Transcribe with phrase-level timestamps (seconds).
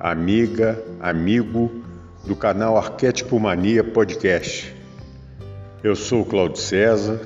[0.00, 1.70] amiga, amigo
[2.26, 4.74] do canal Arquétipo Mania Podcast.
[5.84, 7.20] Eu sou o Claudio César.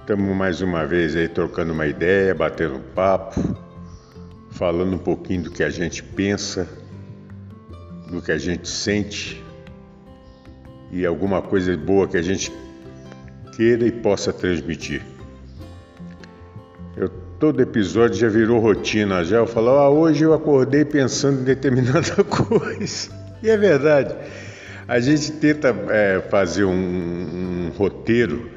[0.00, 3.40] Estamos mais uma vez aí trocando uma ideia, batendo um papo,
[4.50, 6.68] falando um pouquinho do que a gente pensa,
[8.10, 9.42] do que a gente sente
[10.92, 12.52] e alguma coisa boa que a gente
[13.56, 15.13] queira e possa transmitir.
[17.44, 22.14] Todo episódio já virou rotina, já eu falo, ah, hoje eu acordei pensando em determinada
[22.24, 23.10] coisa.
[23.42, 24.14] E é verdade.
[24.88, 28.48] A gente tenta é, fazer um, um roteiro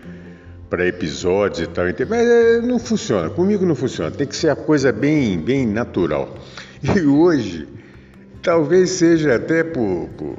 [0.69, 3.29] para episódios e tal, mas é, não funciona.
[3.29, 4.09] Comigo não funciona.
[4.09, 6.33] Tem que ser a coisa bem, bem natural.
[6.95, 7.67] E hoje,
[8.41, 10.37] talvez seja até por, por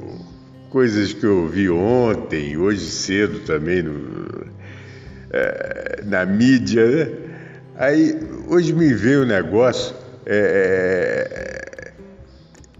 [0.71, 4.47] coisas que eu vi ontem, hoje cedo também no,
[5.29, 7.29] é, na mídia, né?
[7.79, 8.13] Aí
[8.49, 11.91] hoje me veio o negócio, é,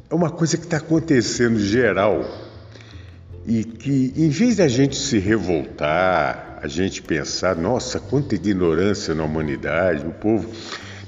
[0.09, 2.25] é uma coisa que está acontecendo geral
[3.45, 9.23] e que em vez da gente se revoltar, a gente pensar, nossa, quanta ignorância na
[9.23, 10.49] humanidade, o povo,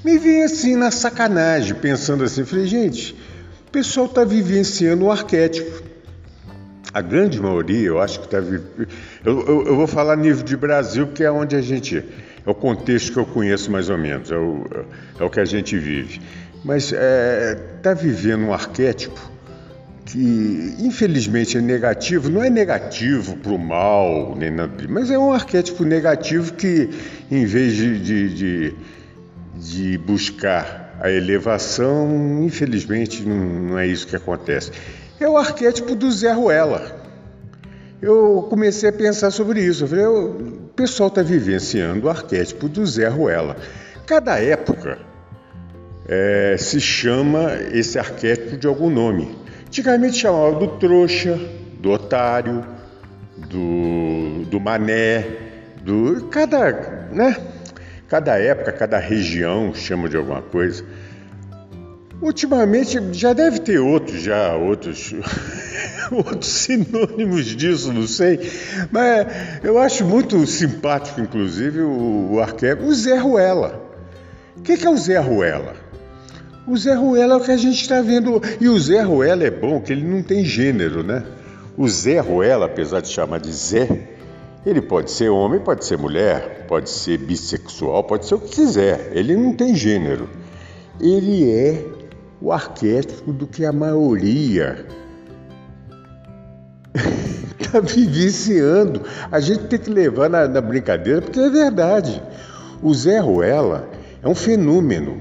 [0.04, 3.14] me vem assim na sacanagem, pensando assim, falei, gente,
[3.66, 5.82] o pessoal está vivenciando o arquétipo.
[6.92, 8.38] A grande maioria, eu acho que está.
[8.38, 8.60] Eu,
[9.24, 12.04] eu, eu, vou falar nível de Brasil, que é onde a gente
[12.44, 14.64] é o contexto que eu conheço mais ou menos, é o,
[15.18, 16.20] é o que a gente vive.
[16.64, 19.30] Mas está é, tá vivendo um arquétipo
[20.04, 25.32] que, infelizmente, é negativo, não é negativo para o mal, nem nada, mas é um
[25.32, 26.88] arquétipo negativo que,
[27.30, 28.74] em vez de, de, de,
[29.56, 34.70] de buscar a elevação, infelizmente, não, não é isso que acontece.
[35.18, 37.02] É o arquétipo do Zé Ruela
[38.02, 39.84] eu comecei a pensar sobre isso.
[39.84, 43.56] Eu falei, o pessoal está vivenciando o arquétipo do Zé Ruela.
[44.06, 44.98] Cada época
[46.08, 49.36] é, se chama esse arquétipo de algum nome.
[49.66, 51.38] Antigamente chamava do trouxa,
[51.78, 52.64] do otário,
[53.36, 55.26] do, do mané,
[55.82, 57.36] do cada, né?
[58.08, 60.84] Cada época, cada região chama de alguma coisa.
[62.22, 65.12] Ultimamente já deve ter outros, já outros
[66.12, 68.38] outros sinônimos disso, não sei.
[68.92, 69.26] Mas
[69.64, 73.82] eu acho muito simpático, inclusive, o, o arquétipo, o Zé Ruela.
[74.56, 75.74] O que, que é o Zé Ruela?
[76.64, 78.40] O Zé Ruela é o que a gente está vendo.
[78.60, 81.24] E o Zé Ruela é bom, que ele não tem gênero, né?
[81.76, 83.88] O Zé Ruela, apesar de chamar de Zé,
[84.64, 89.10] ele pode ser homem, pode ser mulher, pode ser bissexual, pode ser o que quiser.
[89.12, 90.28] Ele não tem gênero.
[91.00, 92.01] Ele é
[92.42, 94.84] o arquétipo do que a maioria
[97.60, 99.02] está vivenciando.
[99.30, 102.20] A gente tem que levar na, na, brincadeira, porque é verdade.
[102.82, 103.88] O Zé Ruela
[104.20, 105.20] é um fenômeno.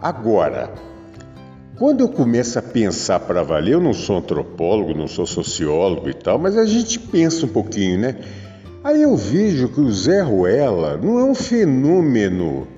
[0.00, 0.72] Agora,
[1.76, 6.14] quando eu começo a pensar para valer, eu não sou antropólogo, não sou sociólogo e
[6.14, 8.16] tal, mas a gente pensa um pouquinho, né?
[8.84, 12.68] Aí eu vejo que o Zé Ruela não é um fenômeno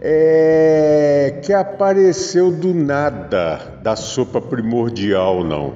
[0.00, 5.74] é, que apareceu do nada da sopa primordial, não.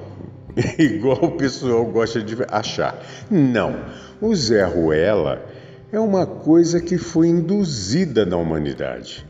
[0.79, 2.99] igual o pessoal gosta de achar.
[3.31, 3.77] Não.
[4.21, 5.45] O Zé Ruela
[5.93, 9.27] é uma coisa que foi induzida na humanidade.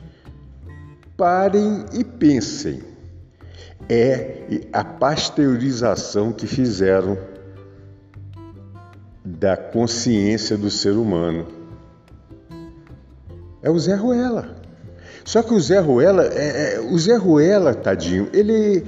[1.16, 2.82] Parem e pensem.
[3.88, 7.18] É a pasteurização que fizeram
[9.24, 11.46] da consciência do ser humano.
[13.62, 14.63] É o Zé Ruela.
[15.24, 18.84] Só que o Zé Ruela, é, é, o Zé Ruela, tadinho, ele,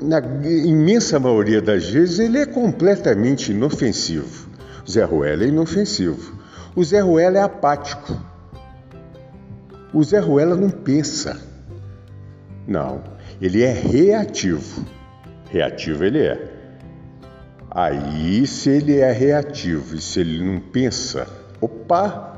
[0.00, 4.48] na imensa maioria das vezes, ele é completamente inofensivo.
[4.86, 6.38] O Zé Ruela é inofensivo.
[6.76, 8.16] O Zé Ruela é apático.
[9.92, 11.40] O Zé Ruela não pensa.
[12.66, 13.02] Não,
[13.42, 14.86] ele é reativo.
[15.50, 16.48] Reativo ele é.
[17.68, 21.26] Aí, se ele é reativo e se ele não pensa,
[21.60, 22.29] opa,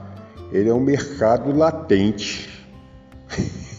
[0.52, 2.50] ele é um mercado latente.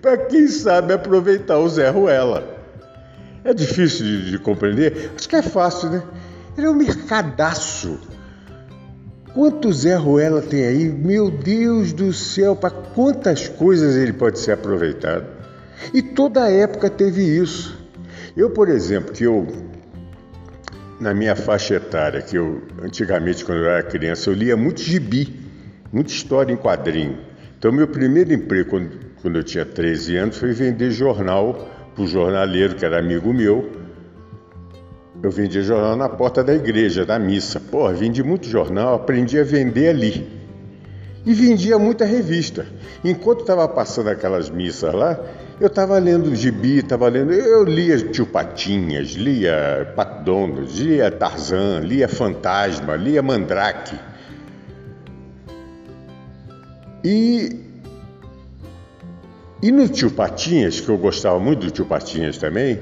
[0.00, 2.62] para quem sabe aproveitar o Zé Ruela.
[3.42, 5.12] É difícil de, de, compreender?
[5.14, 6.02] Acho que é fácil, né?
[6.56, 7.98] Ele é um mercadaço.
[9.34, 10.88] Quanto Zé Ruela tem aí?
[10.88, 15.26] Meu Deus do céu, para quantas coisas ele pode ser aproveitado.
[15.92, 17.76] E toda época teve isso.
[18.36, 19.46] Eu, por exemplo, que eu
[21.04, 25.38] na minha faixa etária, que eu antigamente quando eu era criança, eu lia muito gibi,
[25.92, 27.18] muita história em quadrinho.
[27.58, 28.90] Então meu primeiro emprego quando,
[29.20, 33.84] quando eu tinha 13 anos foi vender jornal para o jornaleiro que era amigo meu
[35.22, 37.58] eu vendia jornal na porta da igreja, da missa.
[37.58, 40.43] Porra, vendi muito jornal, aprendi a vender ali.
[41.26, 42.66] E vendia muita revista.
[43.02, 45.18] Enquanto estava passando aquelas missas lá,
[45.58, 47.32] eu estava lendo gibi, estava lendo.
[47.32, 50.22] Eu lia Tio Patinhas, lia Pat
[50.74, 53.98] lia Tarzan, lia Fantasma, lia Mandrake.
[57.02, 57.60] E,
[59.62, 62.80] e no Tio Patinhas, que eu gostava muito do Tio Patinhas também,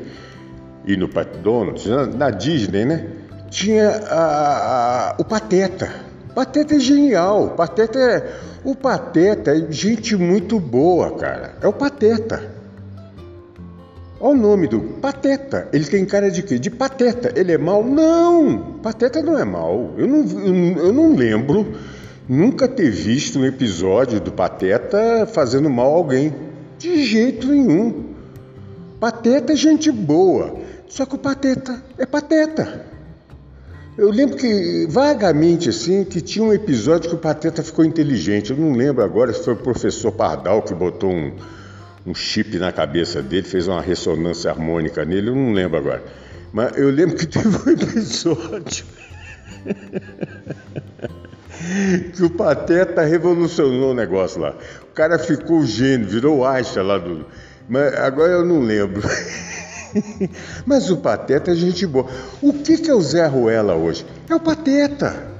[0.84, 3.06] e no Pat Donald, na, na Disney, né?
[3.50, 6.11] Tinha a, a, o Pateta.
[6.34, 7.50] Pateta é genial.
[7.50, 8.32] Pateta é,
[8.64, 11.56] o Pateta é gente muito boa, cara.
[11.60, 12.62] É o Pateta.
[14.20, 15.68] Olha o nome do Pateta.
[15.72, 16.56] Ele tem cara de quê?
[16.56, 17.32] De Pateta.
[17.34, 17.82] Ele é mal?
[17.82, 18.78] Não!
[18.80, 19.94] Pateta não é mal.
[19.98, 20.24] Eu não,
[20.78, 21.74] eu, não lembro
[22.28, 26.32] nunca ter visto um episódio do Pateta fazendo mal a alguém.
[26.78, 28.14] De jeito nenhum.
[29.00, 30.54] Pateta é gente boa.
[30.88, 32.91] Só que o Pateta é Pateta.
[33.96, 38.50] Eu lembro que, vagamente assim, que tinha um episódio que o Pateta ficou inteligente.
[38.50, 41.36] Eu não lembro agora se foi o professor Pardal que botou um,
[42.06, 46.02] um chip na cabeça dele, fez uma ressonância harmônica nele, eu não lembro agora.
[46.52, 48.86] Mas eu lembro que teve um episódio
[52.14, 54.56] que o Pateta revolucionou o negócio lá.
[54.84, 57.26] O cara ficou gênio, virou Einstein lá do.
[57.68, 59.02] Mas agora eu não lembro.
[60.66, 62.06] Mas o Pateta é gente boa.
[62.40, 64.04] O que é o Zé Ruela hoje?
[64.28, 65.30] É o Pateta.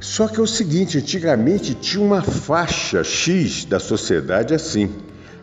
[0.00, 4.90] Só que é o seguinte, antigamente tinha uma faixa X da sociedade assim.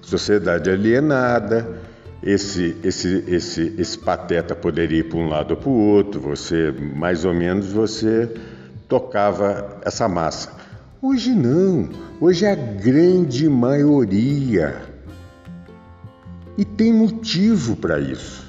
[0.02, 1.80] Sociedade alienada,
[2.22, 6.72] esse, esse, esse, esse pateta poderia ir para um lado ou para o outro, você,
[6.72, 8.30] mais ou menos, você
[8.88, 10.52] tocava essa massa.
[11.02, 14.91] Hoje não, hoje é a grande maioria
[16.57, 18.45] e tem motivo para isso.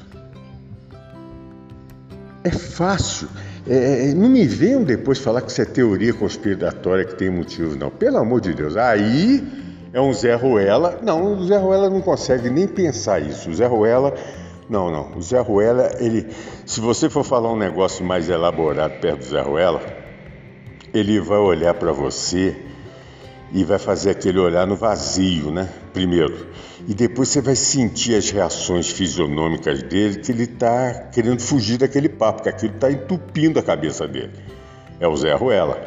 [2.44, 3.28] É fácil.
[3.69, 7.76] É, é, não me venham depois falar que isso é teoria conspiratória que tem motivo,
[7.76, 7.90] não.
[7.90, 8.76] Pelo amor de Deus.
[8.76, 9.43] Aí
[9.93, 10.99] é um Zé Ruela.
[11.02, 13.50] Não, o Zé Ruela não consegue nem pensar isso.
[13.50, 14.14] O Zé Ruela.
[14.69, 15.16] Não, não.
[15.16, 16.26] O Zé Ruela, ele.
[16.66, 19.81] Se você for falar um negócio mais elaborado perto do Zé Ruela,
[20.93, 22.56] ele vai olhar para você
[23.52, 25.69] e vai fazer aquele olhar no vazio, né?
[25.93, 26.46] Primeiro.
[26.88, 32.08] E depois você vai sentir as reações fisionômicas dele, que ele está querendo fugir daquele
[32.08, 34.32] papo, que aquilo está entupindo a cabeça dele.
[34.99, 35.81] É o Zé Ruela.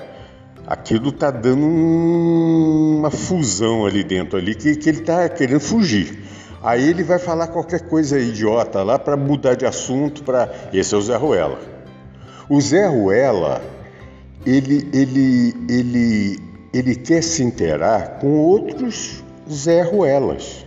[0.67, 6.23] Aquilo está dando uma fusão ali dentro ali que, que ele está querendo fugir.
[6.61, 10.23] Aí ele vai falar qualquer coisa idiota lá para mudar de assunto.
[10.23, 11.59] Para Esse é o Zé Ruela.
[12.47, 13.61] O Zé Ruela,
[14.45, 16.44] ele, ele, ele
[16.77, 20.65] ele quer se interar com outros Zé Ruelas.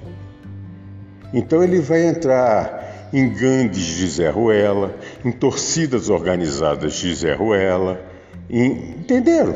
[1.35, 4.95] Então ele vai entrar em gangues de Zé Ruela,
[5.25, 8.01] em torcidas organizadas de Zé Ruela,
[8.49, 9.55] em, entenderam?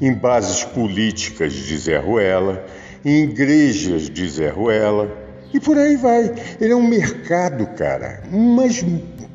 [0.00, 2.64] Em bases políticas de Zé Ruela,
[3.04, 5.16] em igrejas de Zé Ruela,
[5.52, 6.32] e por aí vai.
[6.60, 8.22] Ele é um mercado, cara.
[8.30, 8.84] Mas,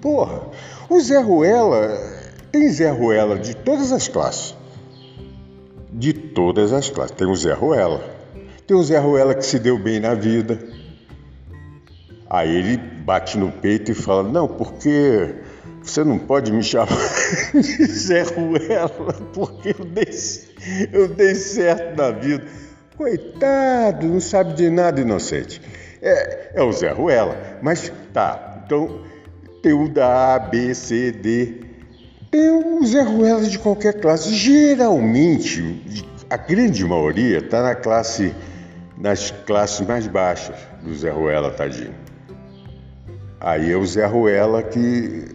[0.01, 0.43] porra,
[0.89, 1.97] o Zé Ruela
[2.51, 4.55] tem Zé Ruela de todas as classes
[5.97, 7.15] de todas as classes.
[7.15, 8.03] Tem o Zé Ruela.
[8.67, 10.59] Tem o Zé Ruela que se deu bem na vida.
[12.29, 15.35] Aí ele bate no peito e fala: Não, porque
[15.81, 16.87] você não pode me chamar
[17.53, 20.09] de Zé Ruela, porque eu dei,
[20.91, 22.45] eu dei certo na vida.
[22.97, 25.61] Coitado, não sabe de nada, inocente.
[26.01, 27.59] É, é o Zé Ruela.
[27.61, 29.01] Mas tá, então
[29.61, 31.64] tem o da A, B, C, D,
[32.35, 34.33] tem o Zé Ruela de qualquer classe.
[34.33, 38.35] Geralmente, a grande maioria está na classe,
[38.97, 41.95] nas classes mais baixas do Zé Ruela, tadinho.
[43.39, 45.27] Aí é o Zé Ruela que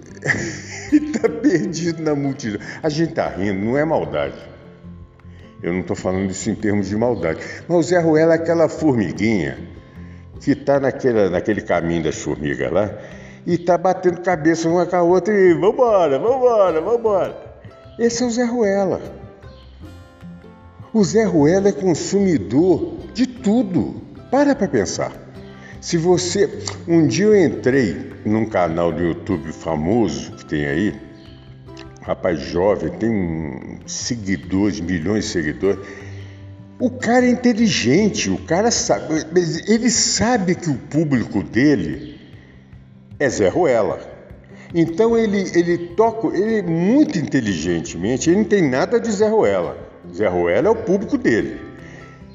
[0.92, 2.60] está perdido na multidão.
[2.82, 4.36] A gente está rindo, não é maldade.
[5.62, 7.40] Eu não estou falando isso em termos de maldade.
[7.66, 9.58] Mas o Zé Ruela é aquela formiguinha
[10.38, 12.90] que está naquele caminho das formigas lá
[13.46, 17.36] e tá batendo cabeça uma com a outra e vambora, vambora, vambora.
[17.98, 19.00] Esse é o Zé Ruela.
[20.92, 24.02] O Zé Ruela é consumidor de tudo.
[24.30, 25.12] Para para pensar.
[25.80, 26.48] Se você.
[26.86, 31.00] Um dia eu entrei num canal do YouTube famoso que tem aí,
[32.02, 35.80] rapaz jovem, tem um, seguidores, milhões de seguidores.
[36.78, 39.26] O cara é inteligente, o cara sabe,
[39.68, 42.19] ele sabe que o público dele
[43.20, 44.00] é Zé Ruela.
[44.74, 49.76] Então ele, ele toca, ele muito inteligentemente, ele não tem nada de Zé Ruela.
[50.12, 51.60] Zé Ruela é o público dele.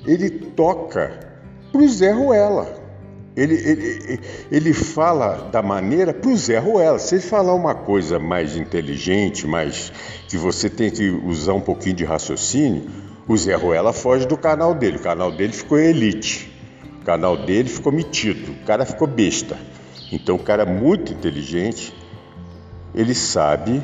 [0.06, 1.20] Ele toca
[1.72, 2.86] para o Zé Ruela.
[3.36, 7.00] Ele, ele, ele fala da maneira para o Zé Ruela.
[7.00, 9.92] Se ele falar uma coisa mais inteligente, mais
[10.30, 12.86] que você tem que usar um pouquinho de raciocínio,
[13.28, 14.98] o Zé Ruela foge do canal dele.
[14.98, 16.54] O canal dele ficou elite.
[17.02, 18.52] O canal dele ficou metido.
[18.52, 19.58] O cara ficou besta.
[20.16, 21.94] Então, o cara é muito inteligente,
[22.96, 23.84] ele sabe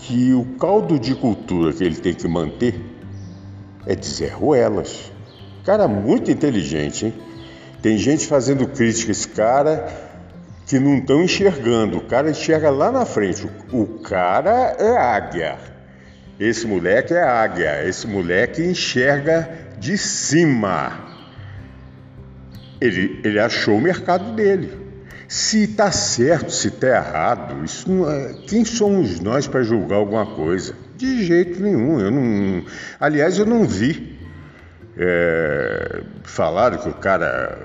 [0.00, 2.74] que o caldo de cultura que ele tem que manter
[3.86, 5.12] é de Zé Ruelas.
[5.64, 7.14] Cara muito inteligente, hein?
[7.80, 9.88] Tem gente fazendo crítica a esse cara
[10.66, 11.98] que não estão enxergando.
[11.98, 13.48] O cara enxerga lá na frente.
[13.72, 15.58] O cara é águia.
[16.40, 17.86] Esse moleque é águia.
[17.86, 21.08] Esse moleque enxerga de cima.
[22.80, 24.89] Ele, ele achou o mercado dele.
[25.30, 28.34] Se está certo, se está errado, isso é...
[28.48, 30.74] quem somos nós para julgar alguma coisa?
[30.96, 32.00] De jeito nenhum.
[32.00, 32.64] Eu não,
[32.98, 34.18] aliás, eu não vi
[34.98, 37.58] é, falaram que o cara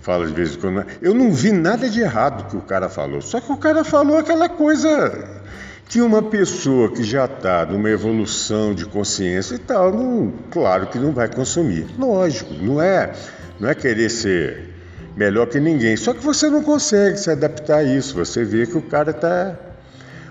[0.00, 0.86] fala de vez em quando.
[1.02, 3.20] Eu não vi nada de errado que o cara falou.
[3.20, 5.42] Só que o cara falou aquela coisa
[5.90, 10.98] que uma pessoa que já está numa evolução de consciência e tal, não, claro que
[10.98, 11.86] não vai consumir.
[11.98, 13.12] Lógico, não é,
[13.60, 14.72] não é querer ser
[15.16, 15.96] melhor que ninguém.
[15.96, 18.14] Só que você não consegue se adaptar a isso.
[18.14, 19.56] Você vê que o cara está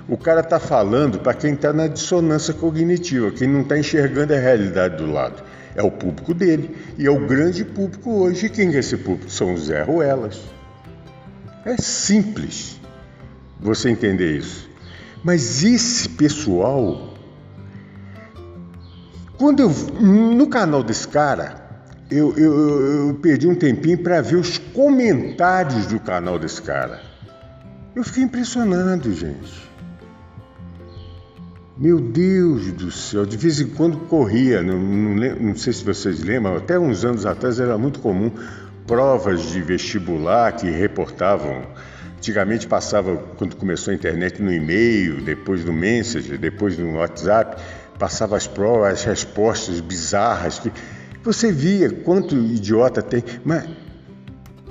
[0.10, 4.38] o cara está falando para quem está na dissonância cognitiva, quem não está enxergando a
[4.38, 5.42] realidade do lado
[5.76, 6.76] é o público dele.
[6.98, 8.48] E é o grande público hoje.
[8.48, 9.32] E quem é esse público?
[9.32, 10.42] São os Zé Ruelas.
[11.66, 12.80] É simples
[13.60, 14.70] você entender isso.
[15.24, 17.14] Mas esse pessoal,
[19.38, 21.61] quando eu no canal desse cara,
[22.12, 27.00] eu, eu, eu perdi um tempinho para ver os comentários do canal desse cara.
[27.96, 29.72] Eu fiquei impressionado, gente.
[31.78, 36.22] Meu Deus do céu, de vez em quando corria, não, não, não, sei se vocês
[36.22, 38.30] lembram, até uns anos atrás era muito comum
[38.86, 41.64] provas de vestibular que reportavam.
[42.18, 47.60] Antigamente passava, quando começou a internet, no e-mail, depois no Messenger, depois no WhatsApp,
[47.98, 50.60] passava as provas, as respostas bizarras.
[50.60, 50.72] Que
[51.24, 53.68] você via quanto idiota tem, mas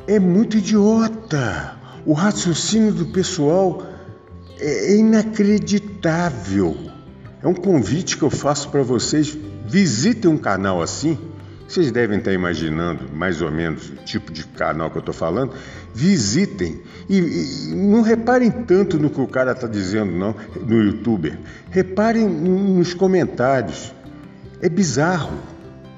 [0.06, 1.76] é muito idiota.
[2.04, 3.86] O raciocínio do pessoal
[4.58, 6.76] é inacreditável.
[7.42, 9.36] É um convite que eu faço para vocês.
[9.66, 11.18] Visitem um canal assim.
[11.68, 15.52] Vocês devem estar imaginando mais ou menos o tipo de canal que eu estou falando.
[15.94, 21.38] Visitem e, e, não reparem tanto no que o cara está dizendo, não, no youtuber.
[21.70, 23.94] Reparem nos comentários.
[24.60, 25.38] É bizarro,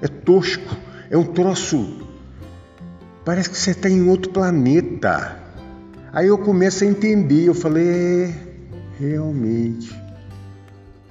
[0.02, 0.76] é tosco,
[1.08, 2.08] é um troço.
[3.24, 5.38] Parece que você está em outro planeta.
[6.12, 7.44] Aí eu começo a entender.
[7.44, 8.34] Eu falei, é,
[8.98, 9.96] realmente.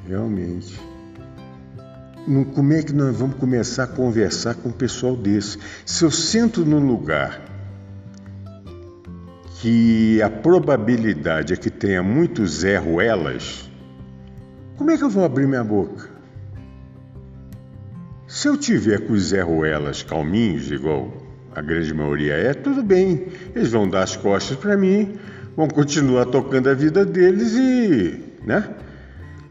[0.05, 0.77] Realmente.
[2.53, 5.57] Como é que nós vamos começar a conversar com um pessoal desse?
[5.85, 7.41] Se eu sento num lugar
[9.61, 13.71] que a probabilidade é que tenha muitos Zé Ruelas,
[14.75, 16.10] como é que eu vou abrir minha boca?
[18.31, 21.11] Se eu tiver com os Zé Ruelas calminhos, igual
[21.53, 23.27] a grande maioria é, tudo bem.
[23.53, 25.19] Eles vão dar as costas para mim,
[25.53, 28.73] vão continuar tocando a vida deles e, né?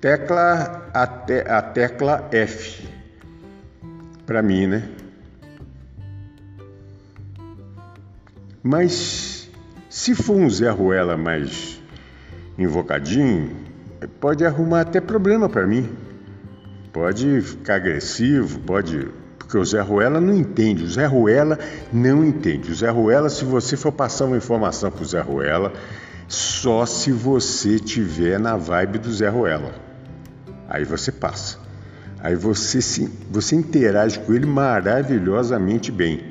[0.01, 2.89] Tecla a, te, a tecla F
[4.25, 4.89] para mim, né?
[8.63, 9.51] Mas
[9.91, 11.79] se for um Zé Ruela mais
[12.57, 13.55] invocadinho,
[14.19, 16.10] pode arrumar até problema para mim.
[16.93, 19.09] Pode ficar agressivo, pode.
[19.39, 20.85] Porque o Zé Ruela não entende.
[20.85, 21.59] O Zé Ruela
[21.93, 22.71] não entende.
[22.71, 25.73] O Zé Ruela, se você for passar uma informação para o Zé Ruela,
[26.29, 29.75] só se você tiver na vibe do Zé Ruela.
[30.69, 31.59] Aí você passa.
[32.21, 36.25] Aí você, se, você interage com ele maravilhosamente bem.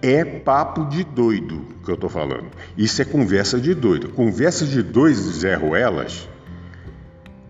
[0.00, 2.46] É papo de doido que eu estou falando.
[2.76, 4.10] Isso é conversa de doido.
[4.10, 6.28] Conversa de dois Zé Ruelas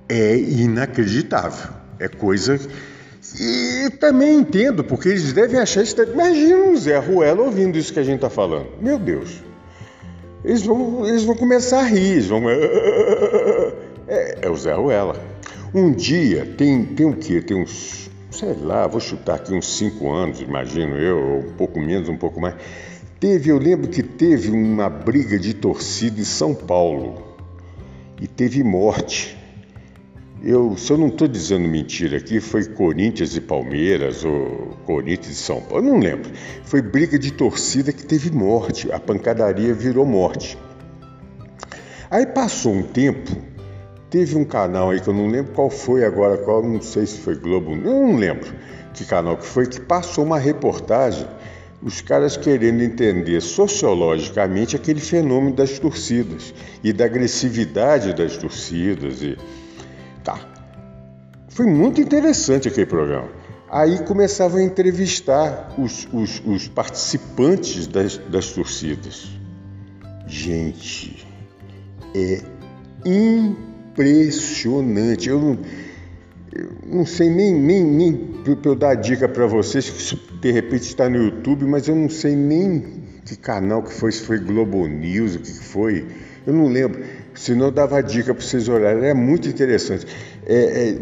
[0.08, 1.77] é inacreditável.
[1.98, 2.58] É coisa.
[3.38, 6.00] E também entendo, porque eles devem achar isso.
[6.02, 8.68] Imagina um Zé Ruela ouvindo isso que a gente está falando.
[8.80, 9.42] Meu Deus.
[10.44, 12.12] Eles vão, eles vão começar a rir.
[12.12, 12.42] Eles vão...
[14.10, 15.20] É, é o Zé Ruela.
[15.74, 17.42] Um dia, tem, tem o quê?
[17.42, 22.08] Tem uns, sei lá, vou chutar aqui uns cinco anos, imagino eu, um pouco menos,
[22.08, 22.54] um pouco mais.
[23.20, 27.36] Teve, eu lembro que teve uma briga de torcida em São Paulo
[28.18, 29.37] e teve morte.
[30.42, 35.42] Eu, se eu não estou dizendo mentira aqui, foi Corinthians e Palmeiras, ou Corinthians e
[35.42, 36.30] São Paulo, não lembro.
[36.62, 40.56] Foi briga de torcida que teve morte, a pancadaria virou morte.
[42.08, 43.36] Aí passou um tempo,
[44.08, 47.18] teve um canal aí que eu não lembro qual foi agora, qual, não sei se
[47.18, 48.48] foi Globo, eu não lembro
[48.94, 51.26] que canal que foi, que passou uma reportagem,
[51.82, 59.36] os caras querendo entender sociologicamente aquele fenômeno das torcidas e da agressividade das torcidas e
[60.28, 60.38] Tá.
[61.48, 63.30] Foi muito interessante aquele programa.
[63.70, 69.26] Aí começavam a entrevistar os, os, os participantes das, das torcidas.
[70.26, 71.26] Gente,
[72.14, 72.42] é
[73.06, 75.30] impressionante.
[75.30, 75.58] Eu não,
[76.54, 80.82] eu não sei nem, nem, nem para eu dar dica para vocês, que de repente
[80.82, 84.86] está no YouTube, mas eu não sei nem que canal que foi, se foi Globo
[84.86, 86.06] News, o que foi.
[86.46, 87.02] Eu não lembro.
[87.38, 89.04] Senão dava dica para vocês olharem.
[89.04, 90.04] É muito interessante.
[90.44, 90.54] É,
[90.88, 90.98] é,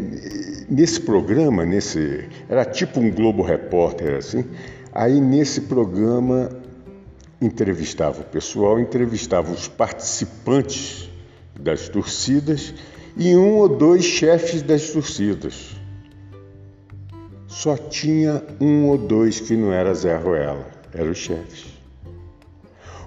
[0.69, 4.45] nesse programa, nesse, era tipo um Globo Repórter, assim.
[4.93, 6.51] Aí nesse programa
[7.41, 11.09] entrevistava o pessoal, entrevistava os participantes
[11.59, 12.71] das torcidas
[13.15, 15.75] e um ou dois chefes das torcidas.
[17.47, 21.65] Só tinha um ou dois que não era Zé Ruela, eram os chefes.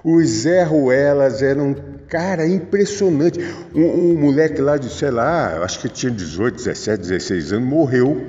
[0.03, 1.75] Os Zé Ruelas eram,
[2.11, 3.39] cara, impressionante.
[3.73, 8.27] Um, um, moleque lá de, sei lá, acho que tinha 18, 17, 16 anos, morreu.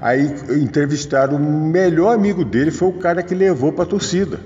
[0.00, 4.40] Aí entrevistaram o melhor amigo dele, foi o cara que levou para a torcida,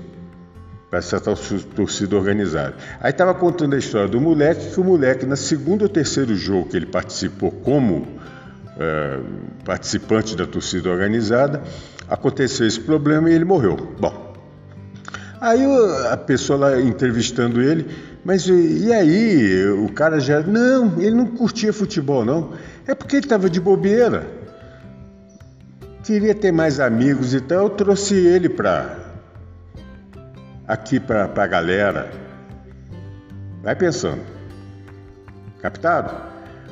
[0.89, 2.75] para essa torcida organizada.
[2.99, 6.69] Aí estava contando a história do moleque, que o moleque, na segunda ou terceiro jogo
[6.69, 8.05] que ele participou como
[8.77, 9.19] é,
[9.65, 11.63] participante da torcida organizada,
[12.07, 13.95] aconteceu esse problema e ele morreu.
[13.99, 14.26] Bom,
[15.39, 15.63] Aí
[16.11, 17.87] a pessoa lá entrevistando ele,
[18.25, 19.67] mas e aí?
[19.69, 20.41] O cara já.
[20.41, 22.53] Não, ele não curtia futebol, não.
[22.87, 24.25] É porque ele estava de bobeira.
[26.03, 28.97] Queria ter mais amigos e então tal, eu trouxe ele para.
[30.67, 32.09] aqui para a galera.
[33.61, 34.21] Vai pensando.
[35.61, 36.15] Captado?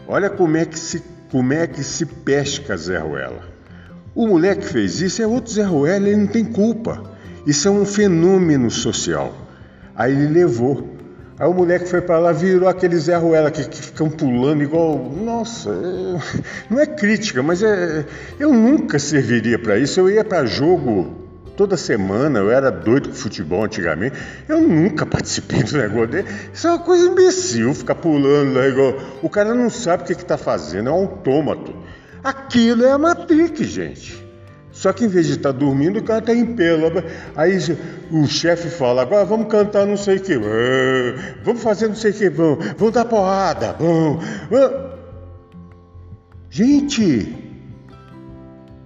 [0.08, 3.44] Olha como é que se, como é que se pesca Zé Ruela.
[4.16, 7.14] O moleque que fez isso é outro Zé Ruela, ele não tem culpa.
[7.46, 9.34] Isso é um fenômeno social.
[9.96, 10.96] Aí ele levou.
[11.38, 14.98] Aí o moleque foi para lá, virou aquele Zé Ruela que, que ficam pulando igual.
[14.98, 16.42] Nossa, é...
[16.74, 18.06] não é crítica, mas é.
[18.40, 20.00] Eu nunca serviria para isso.
[20.00, 24.18] Eu ia para jogo toda semana, eu era doido com futebol antigamente.
[24.48, 26.28] Eu nunca participei do negócio dele.
[26.54, 28.98] Isso é uma coisa imbecil, ficar pulando lá igual.
[29.22, 31.76] O cara não sabe o que está fazendo, é um autômato.
[32.24, 34.25] Aquilo é a Matrix, gente.
[34.76, 36.92] Só que em vez de estar tá dormindo, o cara está em pelo.
[37.34, 37.58] Aí
[38.12, 40.38] o chefe fala, agora vamos cantar não sei o que,
[41.46, 44.22] vamos fazer não sei o que, vamos, vamos dar porrada, vamos.
[46.50, 47.42] Gente!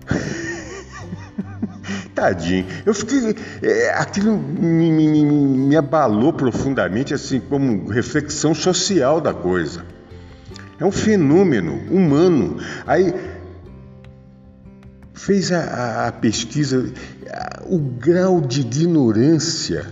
[2.13, 3.35] Tadinho, eu fiquei.
[3.63, 9.83] É, aquilo me, me, me abalou profundamente, assim, como reflexão social da coisa.
[10.79, 12.57] É um fenômeno humano.
[12.85, 13.11] Aí
[15.19, 16.93] fez a, a pesquisa,
[17.67, 19.85] o grau de ignorância,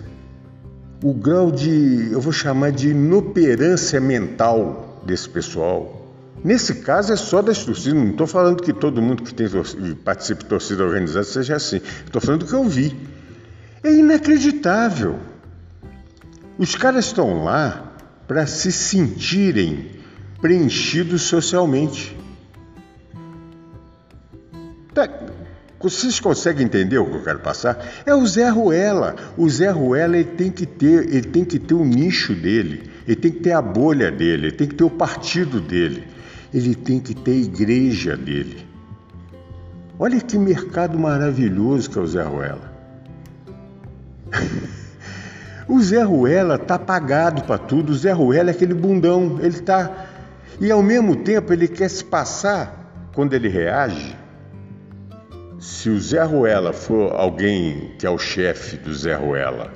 [1.04, 6.16] o grau de, eu vou chamar de inoperância mental desse pessoal.
[6.42, 9.48] Nesse caso é só das torcidas, não estou falando que todo mundo que tem
[10.06, 12.98] participa de torcida organizada seja assim, estou falando do que eu vi.
[13.84, 15.20] É inacreditável.
[16.58, 17.92] Os caras estão lá
[18.28, 19.92] para se sentirem
[20.42, 22.16] preenchidos socialmente.
[24.98, 25.08] Tá,
[25.80, 27.78] vocês conseguem entender o que eu quero passar?
[28.04, 29.16] É o Zé Ruela.
[29.38, 33.16] O Zé Ruela ele tem que ter, ele tem que ter o nicho dele, ele
[33.16, 36.04] tem que ter a bolha dele, ele tem que ter o partido dele,
[36.52, 38.66] ele tem que ter a igreja dele.
[40.00, 42.74] Olha que mercado maravilhoso que é o Zé Ruela.
[45.70, 47.92] o Zé Ruela tá pagado para tudo.
[47.92, 50.08] O Zé Ruela é aquele bundão, ele tá
[50.60, 54.26] e ao mesmo tempo ele quer se passar quando ele reage
[55.60, 59.72] se o Zé Ruela for alguém que é o chefe do Zé Ruela,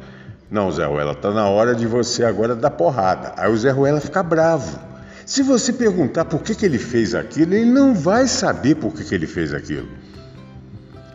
[0.50, 3.34] não, Zé Ruela, tá na hora de você agora dar porrada.
[3.38, 4.78] Aí o Zé Ruela fica bravo.
[5.26, 9.06] Se você perguntar por que, que ele fez aquilo, ele não vai saber por que,
[9.06, 9.88] que ele fez aquilo.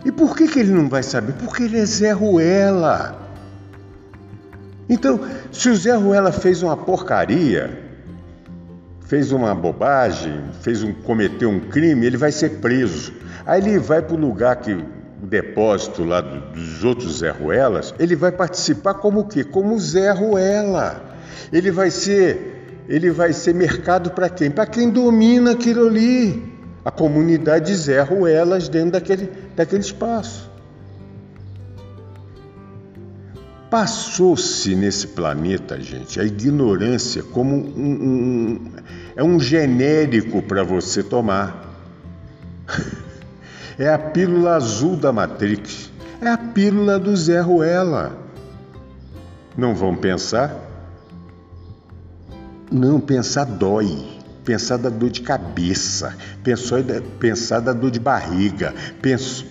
[0.06, 1.34] E por que, que ele não vai saber?
[1.34, 3.20] Porque ele é Zé Ruela.
[4.88, 5.20] Então,
[5.52, 7.85] se o Zé Ruela fez uma porcaria,
[9.06, 13.12] fez uma bobagem, fez um cometeu um crime, ele vai ser preso.
[13.46, 18.14] Aí ele vai para o lugar que o depósito lá dos outros Zé Ruelas, ele
[18.14, 19.44] vai participar como o quê?
[19.44, 21.02] Como Zé Ruela.
[21.52, 22.54] Ele vai ser
[22.88, 24.50] ele vai ser mercado para quem?
[24.50, 26.54] Para quem domina aquilo ali.
[26.84, 30.48] A comunidade Zé Ruelas dentro daquele, daquele espaço.
[33.70, 38.72] Passou-se nesse planeta, gente, a ignorância como um, um
[39.16, 41.64] é um genérico para você tomar.
[43.78, 45.90] É a pílula azul da Matrix.
[46.18, 48.16] É a pílula do Zé Ruela.
[49.54, 50.54] Não vão pensar?
[52.72, 54.16] Não, pensar dói.
[54.46, 56.80] Pensar da dor de cabeça, pensar,
[57.18, 58.72] pensar da dor de barriga,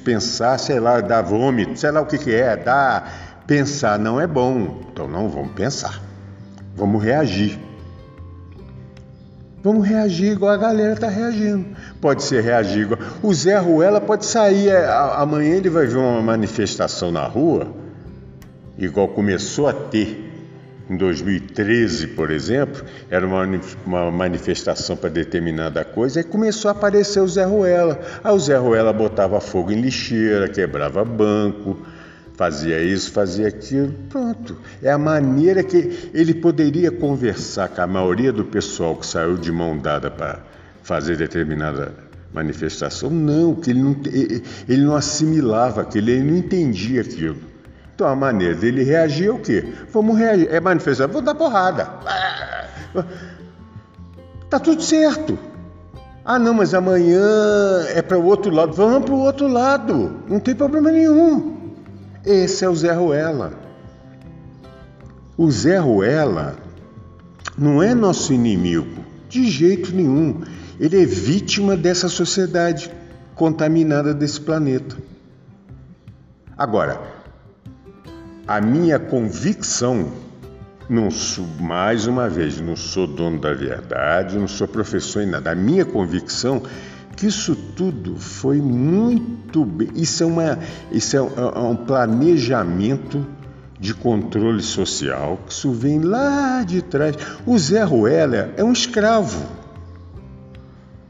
[0.06, 3.04] pensar, sei lá, da vômito, sei lá o que, que é, dá.
[3.48, 6.02] Pensar não é bom, então não vamos pensar.
[6.76, 7.60] Vamos reagir.
[9.64, 11.66] Vamos reagir igual a galera está reagindo.
[12.00, 13.00] Pode ser reagir igual.
[13.24, 17.68] O Zé Ruela pode sair, é, amanhã ele vai ver uma manifestação na rua,
[18.78, 20.26] igual começou a ter
[20.90, 23.44] em 2013, por exemplo, era uma,
[23.86, 28.00] uma manifestação para determinada coisa, e começou a aparecer o Zé Ruela.
[28.24, 31.80] Aí o Zé Ruela botava fogo em lixeira, quebrava banco,
[32.36, 34.58] fazia isso, fazia aquilo, pronto.
[34.84, 39.52] É a maneira que ele poderia conversar com a maioria do pessoal que saiu de
[39.52, 40.40] mão dada para
[40.84, 41.94] fazer determinada
[42.34, 43.10] manifestação.
[43.10, 43.96] Não, que ele não,
[44.68, 47.38] ele não assimilava aquilo, ele não entendia aquilo.
[47.94, 49.66] Então a maneira dele reagir é o quê?
[49.94, 50.50] Vamos reagir.
[50.52, 51.90] É manifestação, vou dar porrada.
[54.50, 55.40] Tá tudo certo.
[56.24, 57.22] Ah, não, mas amanhã
[57.94, 58.74] é para o outro lado.
[58.74, 60.24] Vamos para o outro lado.
[60.28, 61.65] Não tem problema nenhum.
[62.26, 63.54] Esse é o Zé Ruela.
[65.38, 66.56] O Zé Ruela
[67.58, 70.42] não é nosso inimigo, de jeito nenhum.
[70.80, 72.92] Ele é vítima dessa sociedade
[73.36, 74.96] contaminada desse planeta.
[76.58, 77.00] Agora,
[78.48, 80.12] a minha convicção,
[80.90, 85.52] não sou, mais uma vez, não sou dono da verdade, não sou professor em nada.
[85.52, 86.64] A minha convicção
[87.16, 89.90] que isso tudo foi muito bem.
[89.96, 90.60] Isso é, uma,
[90.92, 93.26] isso é um, é um planejamento
[93.80, 97.16] de controle social, que isso vem lá de trás.
[97.46, 99.46] O Zé Ruela é um escravo.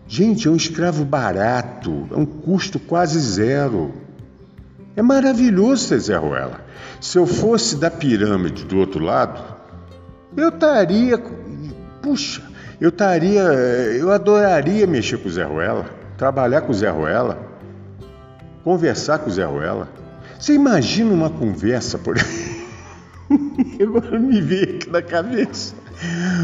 [0.07, 3.93] Gente, é um escravo barato, é um custo quase zero.
[4.95, 6.61] É maravilhoso ser Zé Ruela.
[7.01, 9.43] Se eu fosse da pirâmide do outro lado,
[10.37, 11.17] eu estaria.
[12.01, 12.43] Puxa,
[12.79, 15.85] eu estaria, eu adoraria mexer com o Zé Ruela,
[16.17, 17.37] trabalhar com o Zé Ruela,
[18.63, 19.87] conversar com o Zé Ruela.
[20.39, 22.17] Você imagina uma conversa por
[23.81, 25.73] Agora me veio aqui na cabeça.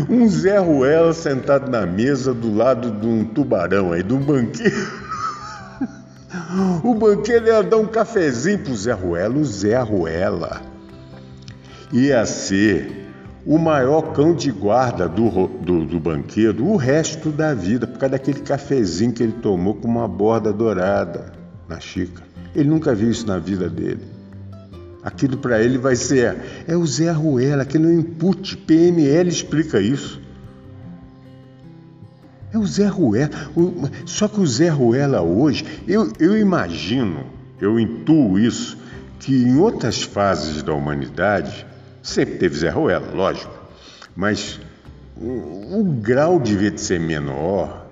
[0.10, 5.02] Um Zé Ruela sentado na mesa do lado de um tubarão aí, de um banqueiro.
[6.84, 10.62] O banqueiro ia dar um cafezinho pro Zé Ruela, o Zé Ruela.
[11.92, 13.11] Ia ser
[13.46, 18.12] o maior cão de guarda do, do, do, banqueiro o resto da vida, por causa
[18.12, 21.34] daquele cafezinho que ele tomou com uma borda dourada
[21.68, 22.26] na xícara.
[22.56, 24.02] Ele nunca viu isso na vida dele.
[25.04, 30.22] Aquilo para ele vai ser, é o Zé Ruela, aquele é input, PNL explica isso.
[32.54, 33.32] É o Zé Ruela.
[34.06, 37.26] Só que o Zé Ruela hoje, eu, eu imagino,
[37.60, 38.78] eu intuo isso,
[39.20, 41.66] que em outras fases da humanidade,
[42.04, 43.54] Sempre teve Zé Ruela, lógico,
[44.16, 44.60] mas
[45.16, 47.88] o, o grau devia de ser menor.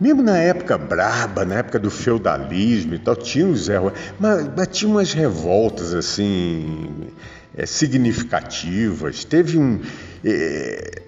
[0.00, 4.48] Mesmo na época braba, na época do feudalismo e tal, tinha o Zé Ruela, mas,
[4.56, 7.08] mas tinha umas revoltas assim
[7.56, 9.24] é, significativas.
[9.24, 9.80] Teve um.
[10.24, 11.02] É,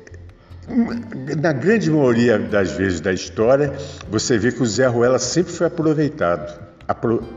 [1.41, 3.73] na grande maioria das vezes da história,
[4.11, 6.67] você vê que o Zé Ruela sempre foi aproveitado.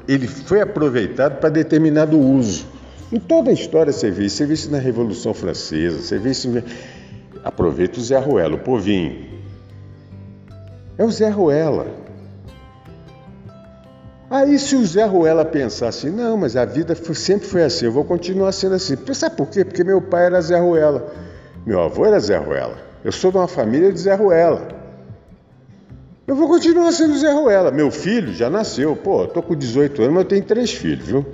[0.08, 2.79] Ele foi aproveitado para determinado uso.
[3.12, 6.32] Em toda a história você vê isso, você vê isso na Revolução Francesa, você vê
[6.32, 6.48] isso.
[7.44, 9.28] Aproveita o Zé Ruela, o povinho.
[10.98, 11.88] É o Zé Ruela.
[14.30, 17.92] Aí se o Zé Ruela pensar assim, não, mas a vida sempre foi assim, eu
[17.92, 18.96] vou continuar sendo assim.
[19.14, 19.66] Sabe por quê?
[19.66, 21.12] Porque meu pai era Zé Ruela,
[21.66, 24.68] meu avô era Zé Ruela, eu sou de uma família de Zé Ruela.
[26.28, 27.72] Eu vou continuar sendo Zé Ruela.
[27.72, 31.08] Meu filho já nasceu, pô, eu tô com 18 anos, mas eu tenho três filhos,
[31.08, 31.26] viu?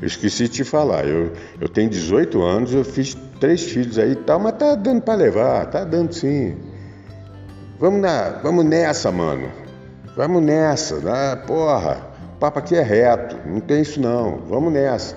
[0.00, 4.12] Eu esqueci de te falar, eu, eu tenho 18 anos, eu fiz três filhos aí
[4.12, 6.54] e tal, mas tá dando para levar, tá dando sim.
[7.78, 9.50] Vamos, na, vamos nessa, mano.
[10.14, 11.36] Vamos nessa, né?
[11.46, 12.14] porra.
[12.34, 14.38] O papo aqui é reto, não tem isso não.
[14.48, 15.16] Vamos nessa.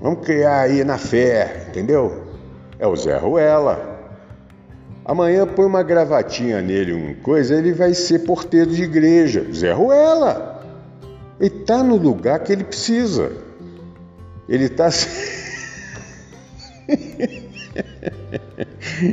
[0.00, 2.24] Vamos criar aí na fé, entendeu?
[2.78, 3.96] É o Zé Ruela.
[5.04, 9.46] Amanhã põe uma gravatinha nele, um coisa, ele vai ser porteiro de igreja.
[9.52, 10.62] Zé Ruela.
[11.38, 13.45] Ele está no lugar que ele precisa.
[14.48, 14.88] Ele está.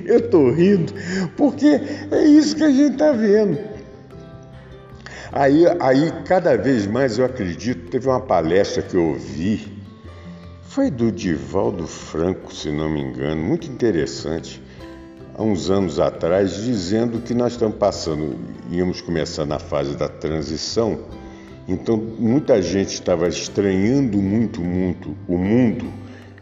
[0.06, 0.94] eu estou rindo
[1.36, 1.80] porque
[2.12, 3.58] é isso que a gente está vendo.
[5.32, 9.82] Aí, aí, cada vez mais eu acredito, teve uma palestra que eu ouvi,
[10.62, 14.62] foi do Divaldo Franco, se não me engano, muito interessante,
[15.36, 18.36] há uns anos atrás, dizendo que nós estamos passando,
[18.70, 21.00] íamos começar na fase da transição,
[21.68, 25.92] então muita gente estava estranhando muito, muito o mundo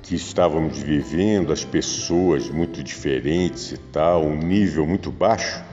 [0.02, 5.64] que estávamos vivendo, as pessoas muito diferentes e tal, um nível muito baixo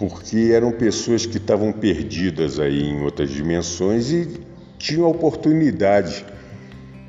[0.00, 4.40] porque eram pessoas que estavam perdidas aí em outras dimensões e
[4.78, 6.24] tinham a oportunidade,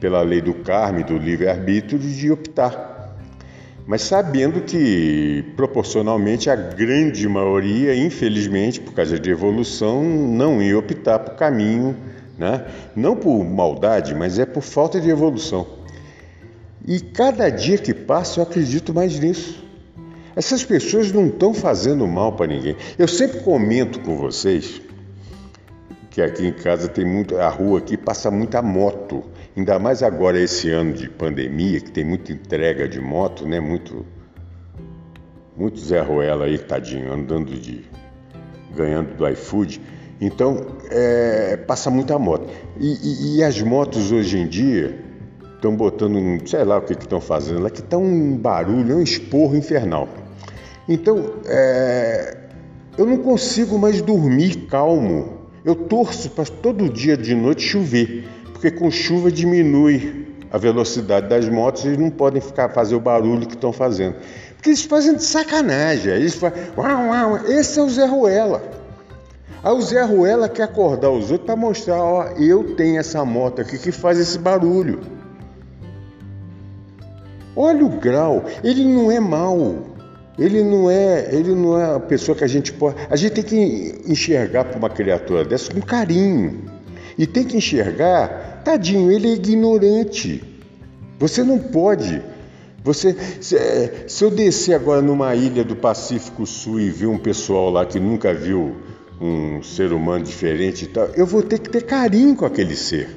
[0.01, 2.90] pela lei do karma e do livre-arbítrio, de optar.
[3.85, 11.19] Mas sabendo que, proporcionalmente, a grande maioria, infelizmente, por causa de evolução, não ia optar
[11.19, 11.95] por caminho,
[12.37, 12.65] né?
[12.95, 15.67] não por maldade, mas é por falta de evolução.
[16.87, 19.63] E cada dia que passa eu acredito mais nisso.
[20.35, 22.75] Essas pessoas não estão fazendo mal para ninguém.
[22.97, 24.81] Eu sempre comento com vocês
[26.11, 29.23] que aqui em casa tem muito, a rua aqui passa muita moto,
[29.55, 33.59] ainda mais agora esse ano de pandemia, que tem muita entrega de moto, né?
[33.59, 34.05] Muito,
[35.55, 37.83] muito Zé Ruela aí, tadinho, andando de,
[38.75, 39.81] ganhando do iFood.
[40.19, 42.47] Então, é, passa muita moto.
[42.79, 44.99] E, e, e, as motos hoje em dia
[45.55, 49.01] estão botando um, sei lá o que estão fazendo lá, que está um barulho, um
[49.01, 50.07] esporro infernal.
[50.87, 52.37] Então, é,
[52.97, 55.41] eu não consigo mais dormir calmo.
[55.63, 58.27] Eu torço para todo dia de noite chover,
[58.61, 62.99] porque com chuva diminui a velocidade das motos e eles não podem ficar fazer o
[62.99, 64.17] barulho que estão fazendo.
[64.55, 66.13] Porque eles fazem de sacanagem.
[66.13, 68.61] Eles fazem, uau, uau, esse é o Zé Ruela.
[69.63, 73.61] Aí o Zé Ruela quer acordar os outros para mostrar, ó, eu tenho essa moto
[73.61, 74.99] aqui que faz esse barulho.
[77.55, 79.87] Olha o grau, ele não é mau.
[80.37, 82.95] Ele não é, ele não é a pessoa que a gente pode.
[83.09, 86.69] A gente tem que enxergar para uma criatura dessa com carinho.
[87.17, 90.43] E tem que enxergar, tadinho, ele é ignorante.
[91.19, 92.21] Você não pode.
[92.83, 93.57] Você, se,
[94.07, 97.99] se eu descer agora numa ilha do Pacífico Sul e ver um pessoal lá que
[97.99, 98.75] nunca viu
[99.19, 103.09] um ser humano diferente e tal, eu vou ter que ter carinho com aquele ser.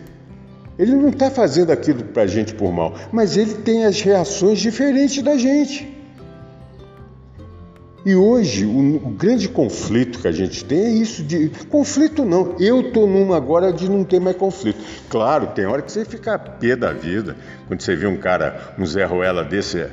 [0.79, 4.59] Ele não está fazendo aquilo para a gente por mal, mas ele tem as reações
[4.59, 5.94] diferentes da gente.
[8.05, 12.55] E hoje o, o, grande conflito que a gente tem é isso de conflito não.
[12.61, 14.79] Eu estou numa agora de não ter mais conflito.
[15.09, 17.35] Claro, tem hora que você fica a pé da vida
[17.67, 19.87] quando você vê um cara, um Zé Ruela desse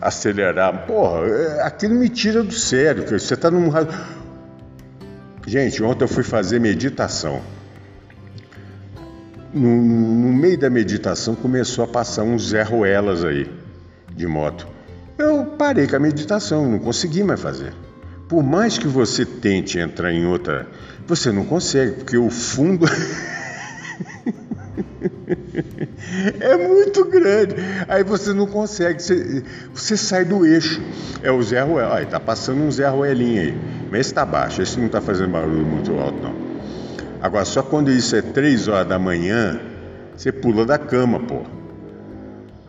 [0.00, 0.86] acelerar.
[0.86, 3.04] Porra, é, aquilo me tira do sério.
[3.04, 3.68] Você está num
[5.44, 7.40] Gente, ontem eu fui fazer meditação.
[9.52, 13.50] No, no meio da meditação começou a passar uns Zé Ruelas aí
[14.14, 14.68] de moto
[15.20, 17.72] eu parei com a meditação, não consegui mais fazer.
[18.28, 20.66] Por mais que você tente entrar em outra,
[21.06, 22.86] você não consegue, porque o fundo
[26.40, 27.56] é muito grande.
[27.88, 29.42] Aí você não consegue, você,
[29.74, 30.80] você sai do eixo.
[31.22, 33.54] É o Zé Ruel, aí tá passando um Zé Ruelinho aí.
[33.90, 36.34] Mas esse tá baixo, esse não tá fazendo barulho muito alto não.
[37.20, 39.60] Agora, só quando isso é três horas da manhã,
[40.16, 41.59] você pula da cama, pô.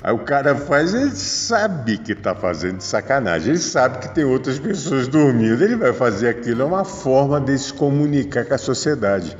[0.03, 4.23] Aí o cara faz, ele sabe que está fazendo de sacanagem, ele sabe que tem
[4.23, 8.57] outras pessoas dormindo, ele vai fazer aquilo, é uma forma de se comunicar com a
[8.57, 9.37] sociedade.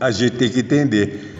[0.00, 1.36] A gente tem que entender.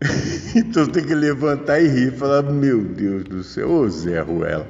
[0.56, 4.66] então tem que levantar e rir, falar, meu Deus do céu, ô Zé Ruela.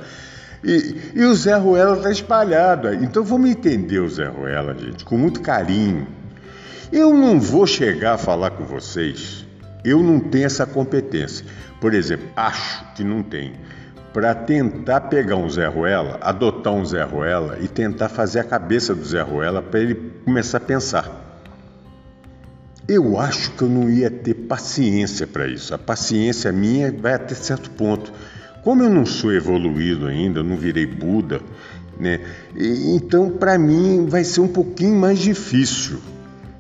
[0.64, 2.92] E, e o Zé Ruela está espalhado.
[2.94, 6.09] Então vamos entender o Zé Ruela, gente, com muito carinho.
[6.90, 9.46] Eu não vou chegar a falar com vocês,
[9.85, 11.44] eu não tenho essa competência.
[11.81, 13.53] Por exemplo, acho que não tem.
[14.12, 18.95] Para tentar pegar um Zé Ruela, adotar um Zé Ruela e tentar fazer a cabeça
[18.95, 21.29] do Zé Ruela para ele começar a pensar.
[22.88, 25.75] Eu acho que eu não ia ter paciência para isso.
[25.75, 28.11] A paciência minha vai até certo ponto.
[28.64, 31.41] Como eu não sou evoluído ainda, eu não virei Buda,
[32.01, 32.21] né?
[32.57, 36.01] Então, para mim, vai ser um pouquinho mais difícil.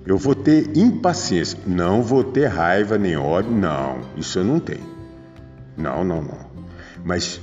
[0.06, 4.97] Eu vou ter impaciência, não vou ter raiva nem ódio, não, isso eu não tenho.
[5.78, 6.38] Não, não, não.
[7.04, 7.40] Mas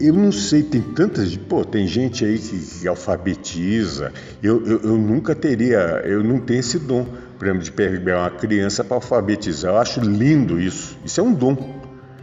[0.00, 1.36] eu não sei, tem tantas.
[1.36, 4.12] Pô, tem gente aí que, que alfabetiza.
[4.42, 7.06] Eu, eu, eu, nunca teria, eu não tenho esse dom,
[7.38, 9.72] por exemplo, de pegar uma criança para alfabetizar.
[9.72, 10.96] Eu acho lindo isso.
[11.04, 11.80] Isso é um dom.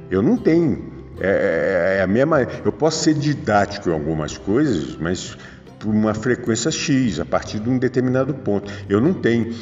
[0.10, 0.98] Eu não tenho.
[1.20, 2.42] É, é, é a mesma.
[2.66, 5.38] Eu posso ser didático em algumas coisas, mas
[5.78, 8.72] por uma frequência X, a partir de um determinado ponto.
[8.90, 9.54] Eu não tenho.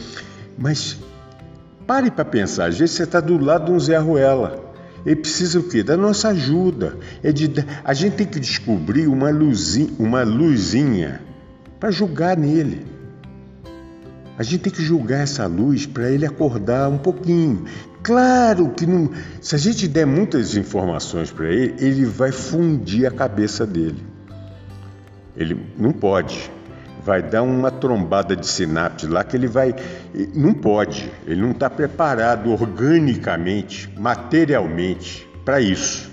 [0.57, 0.97] Mas
[1.85, 4.64] pare para pensar, às vezes você está do lado de um Zé Ruela
[5.05, 5.83] Ele precisa o quê?
[5.83, 6.97] Da nossa ajuda.
[7.21, 7.51] É de,
[7.83, 11.21] a gente tem que descobrir uma luzinha, uma luzinha
[11.79, 12.85] para julgar nele.
[14.37, 17.65] A gente tem que julgar essa luz para ele acordar um pouquinho.
[18.01, 23.11] Claro que não, se a gente der muitas informações para ele, ele vai fundir a
[23.11, 24.03] cabeça dele.
[25.37, 26.51] Ele não pode.
[27.05, 29.75] Vai dar uma trombada de sinapse lá que ele vai.
[30.33, 31.11] Não pode.
[31.27, 36.09] Ele não está preparado organicamente, materialmente para isso.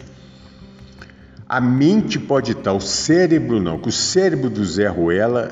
[1.48, 5.50] A mente pode estar, o cérebro não, que o cérebro do Zé Ruela,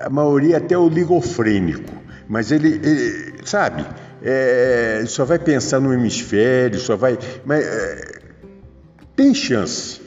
[0.00, 1.92] a maioria até é oligofrênico,
[2.28, 3.84] mas ele, ele sabe,
[4.22, 7.18] é, só vai pensar no hemisfério, só vai.
[7.44, 8.20] Mas é,
[9.14, 10.00] tem chance.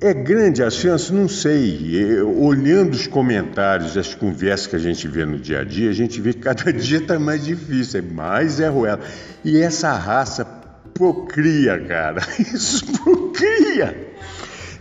[0.00, 1.12] É grande a chance?
[1.12, 2.20] Não sei.
[2.20, 6.20] Olhando os comentários, as conversas que a gente vê no dia a dia, a gente
[6.20, 9.00] vê que cada dia está mais difícil, é mais é ruela.
[9.44, 10.44] E essa raça
[10.92, 12.20] procria, cara.
[12.38, 13.96] Isso procria.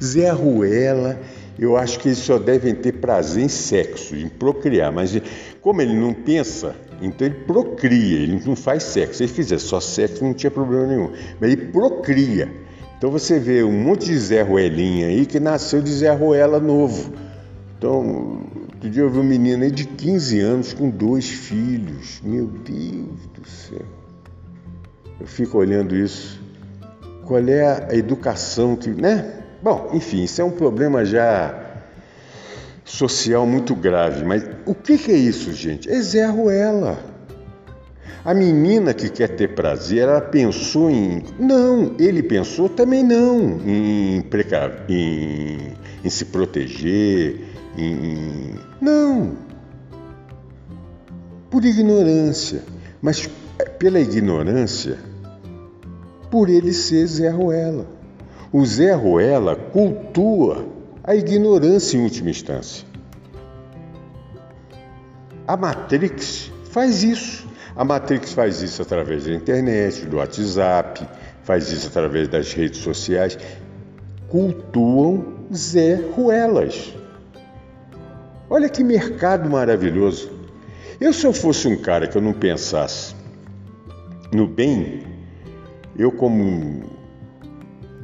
[0.04, 1.18] Zé Ruela
[1.58, 5.18] eu acho que eles só devem ter prazer em sexo, em procriar, mas
[5.62, 9.16] como ele não pensa, então ele procria, ele não faz sexo.
[9.16, 12.65] Se ele fizer só sexo, não tinha problema nenhum, mas ele procria.
[13.06, 17.14] Então você vê um monte de Zé Ruelinha aí que nasceu de Zé Ruela novo.
[17.78, 18.42] Então,
[18.74, 22.20] outro dia eu vi um menino aí de 15 anos com dois filhos.
[22.24, 23.86] Meu Deus do céu.
[25.20, 26.42] Eu fico olhando isso.
[27.28, 29.44] Qual é a educação que, né?
[29.62, 31.84] Bom, enfim, isso é um problema já
[32.84, 34.26] social muito grave.
[34.26, 35.88] Mas o que, que é isso, gente?
[35.88, 36.98] É Zé Ruela.
[38.24, 41.24] A menina que quer ter prazer, ela pensou em.
[41.38, 44.84] Não, ele pensou também não em, preca...
[44.90, 47.42] em, em se proteger,
[47.78, 48.56] em.
[48.82, 49.34] Não.
[51.50, 52.64] Por ignorância.
[53.02, 53.30] Mas
[53.78, 54.98] pela ignorância,
[56.32, 57.86] por ele ser Zé Ruela.
[58.52, 60.66] O Zé Ruela cultua
[61.04, 62.86] a ignorância em última instância.
[65.48, 67.45] A Matrix faz isso.
[67.76, 71.06] A Matrix faz isso através da internet, do WhatsApp,
[71.44, 73.38] faz isso através das redes sociais.
[74.30, 76.94] Cultuam Zé Ruelas.
[78.50, 80.32] Olha que mercado maravilhoso.
[81.02, 83.14] Eu, se eu fosse um cara que eu não pensasse
[84.32, 85.04] no bem,
[85.98, 86.96] eu, como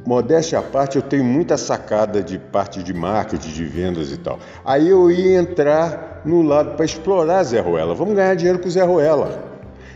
[0.04, 4.38] Modéstia à parte, eu tenho muita sacada de parte de marketing, de vendas e tal.
[4.64, 7.94] Aí eu ia entrar no lado para explorar Zé Ruela.
[7.94, 9.51] Vamos ganhar dinheiro com Zé Ruela.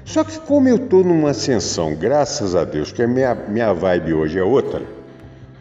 [0.07, 4.14] Só que como eu estou numa ascensão, graças a Deus, que a minha, minha vibe
[4.14, 4.81] hoje é outra,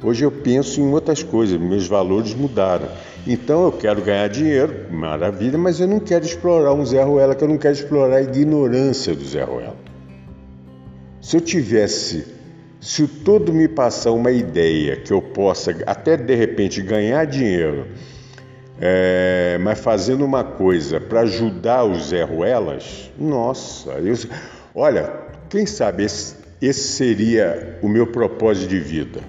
[0.02, 2.88] hoje eu penso em outras coisas, meus valores mudaram.
[3.26, 7.44] Então eu quero ganhar dinheiro, maravilha, mas eu não quero explorar um Zé Ruela, que
[7.44, 9.76] eu não quero explorar a ignorância do Zé Ruela.
[11.20, 12.36] Se eu tivesse
[12.80, 17.88] se o todo me passar uma ideia que eu possa até de repente ganhar dinheiro,
[18.80, 24.14] é, mas fazendo uma coisa para ajudar os Zé Ruelas, nossa, eu,
[24.74, 25.14] olha,
[25.50, 29.22] quem sabe esse, esse, seria o meu propósito de vida.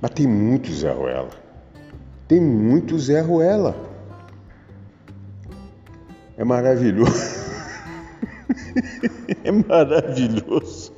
[0.00, 1.30] Mas tem muito Zé Ruela.
[2.28, 3.76] Tem muito Zé Ruela.
[6.36, 7.40] É maravilhoso.
[9.44, 10.92] É maravilhoso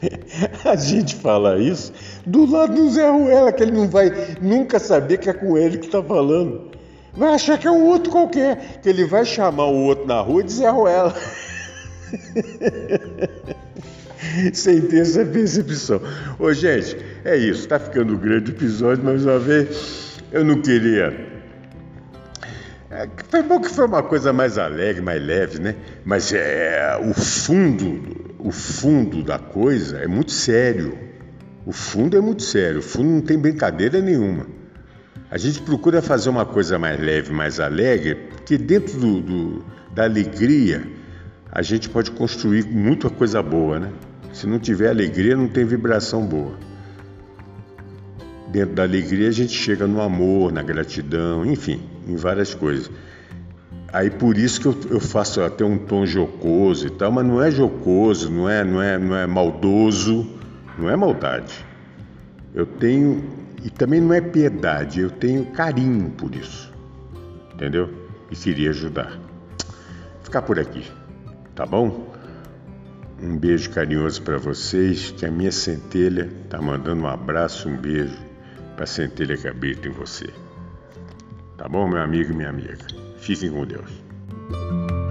[0.65, 1.93] a gente falar isso
[2.27, 5.79] do lado do Zé Ruela, que ele não vai nunca saber que é com ele
[5.79, 6.72] que está falando.
[7.15, 10.43] Vai achar que é um outro qualquer, que ele vai chamar o outro na rua
[10.43, 11.15] de Zé Ruela.
[14.53, 16.01] Sem ter essa percepção.
[16.39, 17.69] Ô, gente, é isso.
[17.69, 20.19] Tá ficando grande o episódio, mais uma vez.
[20.31, 21.33] Eu não queria
[22.93, 25.75] é, foi bom que foi uma coisa mais alegre, mais leve, né?
[26.05, 30.99] Mas é, o fundo, o fundo da coisa é muito sério.
[31.65, 32.81] O fundo é muito sério.
[32.81, 34.47] O fundo não tem brincadeira nenhuma.
[35.33, 40.05] A gente procura fazer uma coisa mais leve, mais alegre, porque dentro do, do, da
[40.05, 40.87] alegria
[41.51, 43.91] a gente pode construir muita coisa boa, né?
[44.31, 46.53] Se não tiver alegria, não tem vibração boa.
[48.49, 52.91] Dentro da alegria a gente chega no amor, na gratidão, enfim, em várias coisas.
[53.91, 57.43] Aí por isso que eu, eu, faço até um tom jocoso e tal, mas não
[57.43, 60.29] é jocoso, não é, não é, não é maldoso,
[60.79, 61.55] não é maldade.
[62.55, 66.73] Eu tenho e também não é piedade, eu tenho carinho por isso,
[67.55, 67.89] entendeu?
[68.31, 69.11] E queria ajudar.
[69.11, 70.91] Vou ficar por aqui,
[71.55, 72.13] tá bom?
[73.23, 78.19] Um beijo carinhoso para vocês, que a minha centelha tá mandando um abraço, um beijo
[78.75, 80.29] para a centelha que habita em você.
[81.57, 82.79] Tá bom, meu amigo e minha amiga?
[83.19, 85.02] Fiquem com Deus.